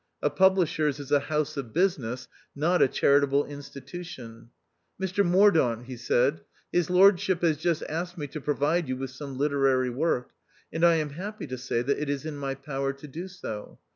[0.23, 4.47] A publisher's is a house of business, not a charitable insti tution.
[4.99, 9.37] "Mr Mordaunt," he said, "His Lordship has just asked me to provide you with some
[9.37, 10.31] literary work,
[10.73, 13.77] and I am happy to say that it is in my power to do so.